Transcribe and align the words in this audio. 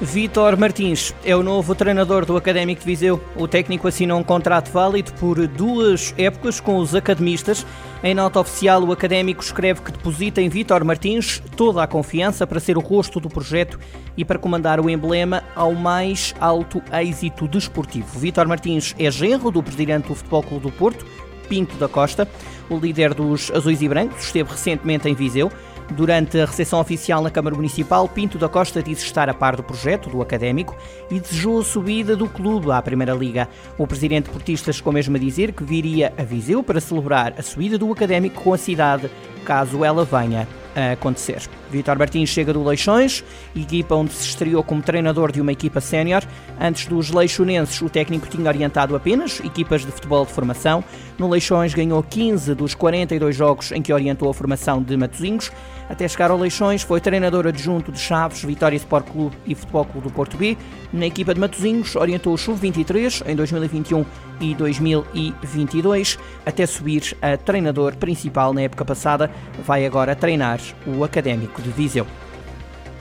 Vítor 0.00 0.58
Martins 0.58 1.14
é 1.24 1.34
o 1.34 1.42
novo 1.42 1.74
treinador 1.74 2.26
do 2.26 2.36
Académico 2.36 2.80
de 2.82 2.86
Viseu. 2.86 3.18
O 3.34 3.48
técnico 3.48 3.88
assinou 3.88 4.18
um 4.18 4.22
contrato 4.22 4.70
válido 4.70 5.10
por 5.14 5.46
duas 5.46 6.14
épocas 6.18 6.60
com 6.60 6.76
os 6.76 6.94
academistas. 6.94 7.64
Em 8.04 8.14
nota 8.14 8.38
oficial, 8.38 8.82
o 8.82 8.92
Académico 8.92 9.42
escreve 9.42 9.80
que 9.80 9.90
deposita 9.90 10.42
em 10.42 10.50
Vítor 10.50 10.84
Martins 10.84 11.42
toda 11.56 11.82
a 11.82 11.86
confiança 11.86 12.46
para 12.46 12.60
ser 12.60 12.76
o 12.76 12.80
rosto 12.80 13.18
do 13.18 13.30
projeto 13.30 13.80
e 14.18 14.22
para 14.22 14.38
comandar 14.38 14.80
o 14.80 14.90
emblema 14.90 15.42
ao 15.54 15.72
mais 15.72 16.34
alto 16.38 16.82
êxito 16.92 17.48
desportivo. 17.48 18.18
Vítor 18.18 18.46
Martins 18.46 18.94
é 18.98 19.10
genro 19.10 19.50
do 19.50 19.62
presidente 19.62 20.08
do 20.08 20.14
Futebol 20.14 20.42
Clube 20.42 20.62
do 20.64 20.72
Porto, 20.72 21.06
Pinto 21.48 21.74
da 21.76 21.88
Costa. 21.88 22.28
O 22.68 22.76
líder 22.76 23.14
dos 23.14 23.50
Azuis 23.50 23.80
e 23.80 23.88
Brancos 23.88 24.24
esteve 24.24 24.50
recentemente 24.50 25.08
em 25.08 25.14
Viseu. 25.14 25.50
Durante 25.90 26.38
a 26.40 26.46
recepção 26.46 26.80
oficial 26.80 27.22
na 27.22 27.30
Câmara 27.30 27.54
Municipal, 27.54 28.08
Pinto 28.08 28.38
da 28.38 28.48
Costa 28.48 28.82
disse 28.82 29.04
estar 29.04 29.28
a 29.28 29.34
par 29.34 29.56
do 29.56 29.62
projeto 29.62 30.10
do 30.10 30.20
académico 30.20 30.76
e 31.10 31.20
desejou 31.20 31.60
a 31.60 31.64
subida 31.64 32.16
do 32.16 32.28
clube 32.28 32.72
à 32.72 32.82
Primeira 32.82 33.14
Liga. 33.14 33.48
O 33.78 33.86
presidente 33.86 34.28
portista 34.28 34.72
chegou 34.72 34.92
mesmo 34.92 35.16
a 35.16 35.20
dizer 35.20 35.52
que 35.52 35.62
viria 35.62 36.12
a 36.18 36.24
Viseu 36.24 36.62
para 36.62 36.80
celebrar 36.80 37.34
a 37.38 37.42
subida 37.42 37.78
do 37.78 37.90
académico 37.92 38.42
com 38.42 38.52
a 38.52 38.58
cidade, 38.58 39.08
caso 39.44 39.84
ela 39.84 40.04
venha 40.04 40.48
a 40.76 40.92
acontecer. 40.92 41.42
Vitor 41.70 41.98
Martins 41.98 42.28
chega 42.28 42.52
do 42.52 42.62
Leixões, 42.62 43.24
equipa 43.56 43.94
onde 43.94 44.12
se 44.12 44.28
estreou 44.28 44.62
como 44.62 44.82
treinador 44.82 45.32
de 45.32 45.40
uma 45.40 45.50
equipa 45.50 45.80
sénior. 45.80 46.22
Antes 46.60 46.86
dos 46.86 47.10
leixonenses, 47.10 47.80
o 47.80 47.88
técnico 47.88 48.28
tinha 48.28 48.46
orientado 48.46 48.94
apenas 48.94 49.40
equipas 49.40 49.84
de 49.84 49.90
futebol 49.90 50.24
de 50.24 50.32
formação. 50.32 50.84
No 51.18 51.28
Leixões 51.28 51.74
ganhou 51.74 52.02
15 52.02 52.54
dos 52.54 52.74
42 52.74 53.34
jogos 53.34 53.72
em 53.72 53.80
que 53.80 53.92
orientou 53.92 54.28
a 54.28 54.34
formação 54.34 54.82
de 54.82 54.96
Matosinhos. 54.96 55.50
Até 55.88 56.06
chegar 56.08 56.30
ao 56.30 56.38
Leixões, 56.38 56.82
foi 56.82 57.00
treinador 57.00 57.46
adjunto 57.46 57.92
de 57.92 57.98
Chaves, 57.98 58.42
Vitória 58.42 58.76
Sport 58.76 59.06
Clube 59.08 59.36
e 59.46 59.54
Futebol 59.54 59.84
Clube 59.84 60.08
do 60.08 60.12
Porto 60.12 60.36
B. 60.36 60.56
Na 60.92 61.06
equipa 61.06 61.32
de 61.32 61.40
Matosinhos, 61.40 61.94
orientou 61.94 62.34
o 62.34 62.38
Sub-23 62.38 63.22
em 63.26 63.36
2021 63.36 64.04
e 64.40 64.54
2022, 64.54 66.18
até 66.44 66.66
subir 66.66 67.16
a 67.22 67.36
treinador 67.36 67.96
principal 67.96 68.52
na 68.52 68.62
época 68.62 68.84
passada. 68.84 69.30
Vai 69.64 69.86
agora 69.86 70.16
treinar 70.16 70.60
o 70.86 71.04
Académico 71.04 71.60
de 71.60 71.70
Viseu. 71.70 72.06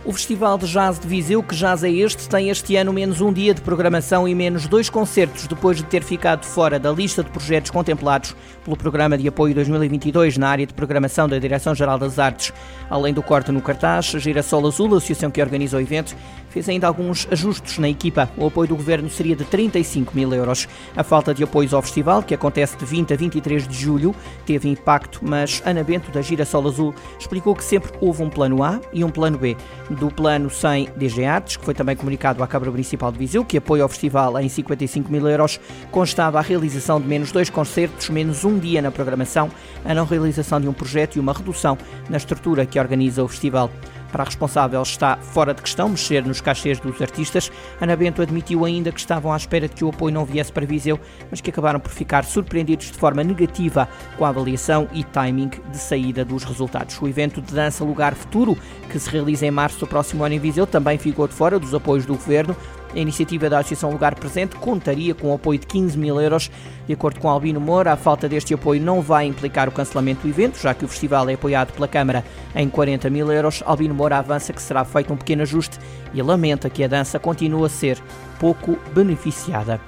O 0.05 0.13
Festival 0.13 0.55
de 0.59 0.67
Jazz 0.67 0.99
de 0.99 1.08
Viseu, 1.08 1.41
que 1.41 1.55
jazz 1.55 1.83
é 1.83 1.89
este, 1.89 2.30
tem 2.30 2.52
este 2.52 2.75
ano 2.75 2.94
menos 2.94 3.21
um 3.21 3.33
dia 3.33 3.55
de 3.55 3.61
programação 3.61 4.27
e 4.27 4.35
menos 4.35 4.67
dois 4.67 4.88
concertos, 4.88 5.47
depois 5.47 5.77
de 5.77 5.83
ter 5.83 6.03
ficado 6.03 6.45
fora 6.45 6.77
da 6.77 6.91
lista 6.91 7.23
de 7.23 7.31
projetos 7.31 7.71
contemplados 7.71 8.36
pelo 8.63 8.77
Programa 8.77 9.17
de 9.17 9.27
Apoio 9.27 9.55
2022 9.55 10.38
na 10.38 10.47
área 10.47 10.67
de 10.67 10.75
programação 10.75 11.27
da 11.27 11.39
Direção-Geral 11.39 11.97
das 11.97 12.19
Artes. 12.19 12.53
Além 12.88 13.16
do 13.16 13.23
corte 13.23 13.52
no 13.52 13.63
cartaz, 13.63 14.05
Girassol 14.05 14.67
Azul, 14.67 14.93
a 14.93 14.97
associação 14.97 15.31
que 15.31 15.41
organiza 15.41 15.75
o 15.75 15.81
evento, 15.81 16.16
fez 16.56 16.70
ainda 16.70 16.88
alguns 16.88 17.28
ajustes 17.30 17.78
na 17.80 17.89
equipa. 17.89 18.30
O 18.38 18.48
apoio 18.48 18.70
do 18.70 18.78
governo 18.78 19.09
seria 19.09 19.36
de 19.36 19.44
35 19.44 20.16
mil 20.16 20.34
euros. 20.34 20.70
A 20.95 21.03
falta 21.03 21.34
de 21.34 21.44
apoios 21.44 21.73
ao 21.73 21.81
festival, 21.81 22.23
que 22.23 22.34
acontece 22.34 22.78
de 22.78 22.86
20 22.86 23.14
a 23.14 23.17
23 23.17 23.67
de 23.67 23.75
julho, 23.75 24.16
teve 24.45 24.70
impacto, 24.70 25.20
mas 25.22 25.61
Ana 25.66 25.83
Bento, 25.83 26.09
da 26.11 26.22
Girassol 26.22 26.66
Azul, 26.66 26.95
explicou 27.20 27.53
que 27.53 27.64
sempre 27.64 27.92
houve 28.00 28.23
um 28.23 28.30
plano 28.30 28.64
A 28.64 28.80
e 28.94 29.03
um 29.03 29.09
plano 29.09 29.38
B. 29.38 29.58
Do 29.89 30.09
plano 30.09 30.50
sem 30.50 30.88
DG 30.95 31.26
Artes, 31.26 31.58
que 31.58 31.66
foi 31.66 31.73
também 31.73 31.94
comunicado 31.94 32.42
à 32.42 32.48
Câmara 32.48 32.72
Municipal 32.72 33.11
de 33.11 33.17
Viseu, 33.17 33.44
que 33.44 33.58
apoia 33.58 33.86
o 33.86 33.89
festival 33.89 34.39
em 34.39 34.48
55 34.48 35.11
mil 35.11 35.28
euros, 35.28 35.59
constava 35.92 36.39
a 36.39 36.42
realização 36.42 37.02
de 37.02 37.08
menos 37.08 37.33
dois 37.33 37.50
concertos, 37.50 38.09
menos 38.09 38.45
um 38.45 38.58
dia 38.58 38.81
na 38.81 38.92
programação, 38.92 39.52
a 39.83 39.94
não 39.94 40.06
realização 40.06 40.61
de 40.61 40.70
um 40.70 40.73
projeto 40.73 41.17
e 41.17 41.20
uma 41.20 41.33
redução 41.33 41.78
na 42.09 42.16
estrutura 42.16 42.66
que 42.66 42.80
organiza 42.80 43.22
o 43.22 43.28
festival. 43.28 43.70
Para 44.11 44.23
a 44.23 44.25
responsável 44.25 44.81
está 44.81 45.17
fora 45.17 45.54
de 45.54 45.61
questão 45.61 45.89
mexer 45.89 46.26
nos 46.26 46.42
cachês 46.42 46.80
dos 46.80 47.02
artistas. 47.02 47.52
Ana 47.82 47.95
Bento 47.95 48.21
admitiu 48.21 48.66
ainda 48.66 48.92
que 48.92 48.99
estavam 48.99 49.32
à 49.32 49.38
espera 49.38 49.67
de 49.67 49.76
que 49.76 49.83
o 49.83 49.89
apoio 49.89 50.14
não 50.14 50.26
viesse 50.26 50.52
para 50.52 50.66
Viseu, 50.66 50.99
mas 51.30 51.42
que 51.42 51.49
acabaram 51.49 51.80
por 51.80 51.92
ficar 51.92 52.23
surpreendidos 52.23 52.92
de 52.92 52.98
forma 52.98 53.23
negativa 53.23 53.89
com 54.17 54.26
a 54.26 54.30
avaliação 54.30 54.88
e 54.94 55.04
timing 55.04 55.52
de 55.70 55.77
saída 55.77 56.23
dos 56.23 56.44
resultados. 56.44 56.99
O 57.02 57.08
evento 57.08 57.42
de 57.42 57.54
dança 57.54 57.83
Lugar 57.83 58.15
Futuro, 58.15 58.58
que 58.89 58.99
se 58.99 59.10
realiza 59.10 59.45
em 59.45 59.52
março 59.52 59.80
do 59.80 59.88
próximo 59.88 60.23
ano 60.23 60.36
em 60.36 60.39
Viseu, 60.39 60.65
também 60.65 60.98
ficou 60.98 61.27
de 61.27 61.33
fora 61.33 61.60
dos 61.60 61.73
apoios 61.73 62.05
do 62.05 62.14
governo. 62.14 62.55
A 62.95 63.00
iniciativa 63.00 63.50
da 63.50 63.60
Associação 63.60 63.92
Lugar 63.92 64.16
Presente 64.16 64.56
contaria 64.56 65.14
com 65.14 65.30
o 65.30 65.33
apoio 65.33 65.60
de 65.60 65.67
15 65.67 65.98
mil 65.98 66.20
euros. 66.20 66.50
De 66.88 66.94
acordo 66.94 67.20
com 67.20 67.30
Albino 67.30 67.60
Moura, 67.60 67.92
a 67.92 67.98
falta 67.98 68.30
deste 68.30 68.54
apoio 68.54 68.82
não 68.82 69.02
vai 69.02 69.26
implicar 69.26 69.67
o 69.67 69.72
cancelamento 69.72 70.22
do 70.22 70.30
evento, 70.30 70.58
já 70.58 70.73
que 70.73 70.86
o 70.86 70.88
festival 70.88 71.30
é 71.30 71.33
apoiado 71.33 71.73
pela 71.73 71.89
Câmara 71.89 72.23
em 72.56 72.70
40 72.70 73.10
mil 73.10 73.30
euros. 73.30 73.61
Albino 73.66 73.94
Moura 73.94 74.17
avança 74.17 74.54
que 74.54 74.61
será 74.61 74.86
feito 74.86 75.11
um 75.11 75.17
pequeno 75.17 75.42
ajuste 75.42 75.78
e 76.14 76.22
lamenta 76.22 76.70
que 76.70 76.86
a 76.86 76.88
dança 76.88 77.20
continue 77.20 77.66
a 77.66 77.70
ser 77.70 78.02
pouco 78.39 78.80
beneficiada. 78.94 79.82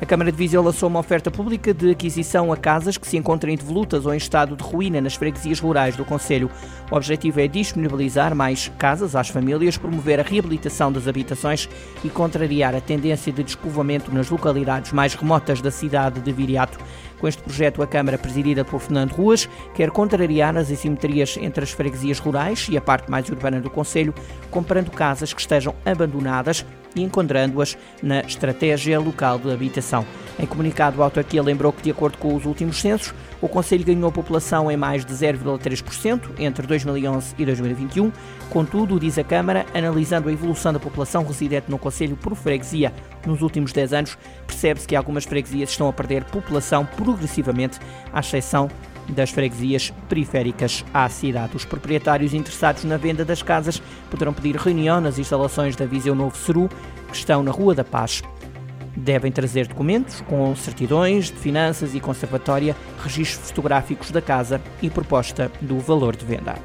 A 0.00 0.06
Câmara 0.06 0.30
de 0.30 0.38
Viseu 0.38 0.62
lançou 0.62 0.88
uma 0.88 1.00
oferta 1.00 1.28
pública 1.28 1.74
de 1.74 1.90
aquisição 1.90 2.52
a 2.52 2.56
casas 2.56 2.96
que 2.96 3.06
se 3.06 3.16
encontrem 3.16 3.56
devolutas 3.56 4.06
ou 4.06 4.14
em 4.14 4.16
estado 4.16 4.54
de 4.54 4.62
ruína 4.62 5.00
nas 5.00 5.16
freguesias 5.16 5.58
rurais 5.58 5.96
do 5.96 6.04
Conselho. 6.04 6.48
O 6.88 6.94
objetivo 6.94 7.40
é 7.40 7.48
disponibilizar 7.48 8.32
mais 8.32 8.70
casas 8.78 9.16
às 9.16 9.28
famílias, 9.28 9.76
promover 9.76 10.20
a 10.20 10.22
reabilitação 10.22 10.92
das 10.92 11.08
habitações 11.08 11.68
e 12.04 12.08
contrariar 12.08 12.76
a 12.76 12.80
tendência 12.80 13.32
de 13.32 13.42
despovoamento 13.42 14.14
nas 14.14 14.30
localidades 14.30 14.92
mais 14.92 15.14
remotas 15.14 15.60
da 15.60 15.70
cidade 15.72 16.20
de 16.20 16.32
Viriato. 16.32 16.78
Com 17.18 17.26
este 17.26 17.42
projeto, 17.42 17.82
a 17.82 17.86
Câmara, 17.86 18.16
presidida 18.16 18.64
por 18.64 18.78
Fernando 18.78 19.10
Ruas, 19.10 19.48
quer 19.74 19.90
contrariar 19.90 20.56
as 20.56 20.70
assimetrias 20.70 21.36
entre 21.40 21.64
as 21.64 21.72
freguesias 21.72 22.20
rurais 22.20 22.68
e 22.70 22.76
a 22.76 22.80
parte 22.80 23.10
mais 23.10 23.28
urbana 23.28 23.60
do 23.60 23.68
Conselho, 23.68 24.14
comprando 24.48 24.92
casas 24.92 25.32
que 25.32 25.40
estejam 25.40 25.74
abandonadas 25.84 26.64
e 26.94 27.02
encontrando-as 27.02 27.76
na 28.02 28.20
estratégia 28.20 28.98
local 28.98 29.38
de 29.38 29.50
habitação. 29.50 30.04
Em 30.38 30.46
comunicado, 30.46 31.02
a 31.02 31.06
autarquia 31.06 31.42
lembrou 31.42 31.72
que, 31.72 31.82
de 31.82 31.90
acordo 31.90 32.16
com 32.18 32.34
os 32.34 32.46
últimos 32.46 32.80
censos, 32.80 33.12
o 33.40 33.48
Conselho 33.48 33.84
ganhou 33.84 34.10
população 34.12 34.70
em 34.70 34.76
mais 34.76 35.04
de 35.04 35.12
0,3% 35.12 36.30
entre 36.38 36.66
2011 36.66 37.34
e 37.38 37.44
2021. 37.44 38.12
Contudo, 38.50 39.00
diz 39.00 39.18
a 39.18 39.24
Câmara, 39.24 39.66
analisando 39.74 40.28
a 40.28 40.32
evolução 40.32 40.72
da 40.72 40.78
população 40.78 41.24
residente 41.24 41.70
no 41.70 41.78
Conselho 41.78 42.16
por 42.16 42.34
freguesia 42.34 42.92
nos 43.26 43.42
últimos 43.42 43.72
10 43.72 43.92
anos, 43.92 44.18
percebe-se 44.46 44.86
que 44.86 44.96
algumas 44.96 45.24
freguesias 45.24 45.70
estão 45.70 45.88
a 45.88 45.92
perder 45.92 46.24
população 46.24 46.86
progressivamente, 46.86 47.78
à 48.12 48.20
exceção 48.20 48.70
das 49.08 49.30
freguesias 49.30 49.92
periféricas 50.08 50.84
à 50.92 51.08
cidade. 51.08 51.56
Os 51.56 51.64
proprietários 51.64 52.34
interessados 52.34 52.84
na 52.84 52.96
venda 52.96 53.24
das 53.24 53.42
casas 53.42 53.82
poderão 54.10 54.32
pedir 54.32 54.56
reunião 54.56 55.00
nas 55.00 55.18
instalações 55.18 55.76
da 55.76 55.86
Viseu 55.86 56.14
Novo 56.14 56.36
Ceru, 56.36 56.68
que 57.08 57.16
estão 57.16 57.42
na 57.42 57.50
Rua 57.50 57.74
da 57.74 57.84
Paz. 57.84 58.22
Devem 58.96 59.30
trazer 59.30 59.68
documentos 59.68 60.20
com 60.22 60.54
certidões 60.56 61.26
de 61.26 61.38
finanças 61.38 61.94
e 61.94 62.00
conservatória, 62.00 62.74
registros 63.02 63.48
fotográficos 63.48 64.10
da 64.10 64.20
casa 64.20 64.60
e 64.82 64.90
proposta 64.90 65.50
do 65.60 65.78
valor 65.78 66.16
de 66.16 66.24
venda. 66.24 66.56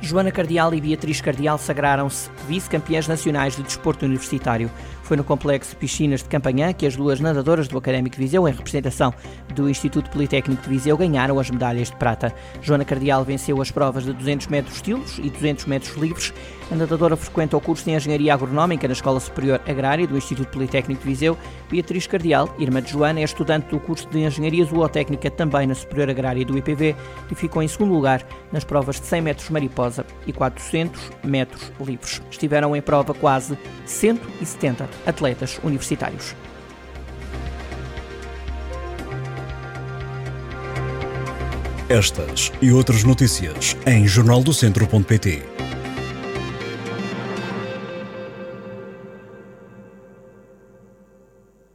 Joana 0.00 0.30
Cardial 0.30 0.74
e 0.74 0.80
Beatriz 0.80 1.20
Cardial 1.20 1.58
sagraram-se 1.58 2.30
vice-campeãs 2.46 3.08
nacionais 3.08 3.56
de 3.56 3.62
desporto 3.62 4.04
universitário. 4.04 4.70
Foi 5.06 5.16
no 5.16 5.22
complexo 5.22 5.76
Piscinas 5.76 6.20
de 6.20 6.28
Campanhã 6.28 6.72
que 6.72 6.84
as 6.84 6.96
duas 6.96 7.20
nadadoras 7.20 7.68
do 7.68 7.78
Académico 7.78 8.16
de 8.16 8.22
Viseu, 8.22 8.48
em 8.48 8.52
representação 8.52 9.14
do 9.54 9.70
Instituto 9.70 10.10
Politécnico 10.10 10.60
de 10.64 10.68
Viseu, 10.68 10.96
ganharam 10.96 11.38
as 11.38 11.48
medalhas 11.48 11.92
de 11.92 11.96
prata. 11.96 12.34
Joana 12.60 12.84
Cardial 12.84 13.24
venceu 13.24 13.62
as 13.62 13.70
provas 13.70 14.04
de 14.04 14.12
200 14.12 14.48
metros 14.48 14.74
estilos 14.74 15.18
e 15.18 15.30
200 15.30 15.66
metros 15.66 15.96
livres. 15.96 16.34
A 16.72 16.74
nadadora 16.74 17.16
frequenta 17.16 17.56
o 17.56 17.60
curso 17.60 17.84
de 17.84 17.92
Engenharia 17.92 18.34
Agronómica 18.34 18.88
na 18.88 18.94
Escola 18.94 19.20
Superior 19.20 19.60
Agrária 19.64 20.08
do 20.08 20.16
Instituto 20.16 20.48
Politécnico 20.48 21.00
de 21.02 21.08
Viseu. 21.08 21.38
Beatriz 21.70 22.08
Cardial, 22.08 22.52
irmã 22.58 22.82
de 22.82 22.90
Joana, 22.90 23.20
é 23.20 23.22
estudante 23.22 23.68
do 23.68 23.78
curso 23.78 24.08
de 24.08 24.18
Engenharia 24.18 24.64
Zootécnica 24.64 25.30
também 25.30 25.68
na 25.68 25.76
Superior 25.76 26.10
Agrária 26.10 26.44
do 26.44 26.58
IPV 26.58 26.96
e 27.30 27.34
ficou 27.36 27.62
em 27.62 27.68
segundo 27.68 27.94
lugar 27.94 28.26
nas 28.50 28.64
provas 28.64 29.00
de 29.00 29.06
100 29.06 29.20
metros 29.20 29.50
mariposa 29.50 30.04
e 30.26 30.32
400 30.32 31.12
metros 31.22 31.70
livres. 31.78 32.20
Estiveram 32.28 32.74
em 32.74 32.82
prova 32.82 33.14
quase 33.14 33.56
170 33.84 34.95
atletas 35.04 35.58
universitários. 35.62 36.34
Estas 41.88 42.52
e 42.60 42.72
outras 42.72 43.04
notícias 43.04 43.76
em 43.86 44.06
jornaldocentro.pt 44.06 45.65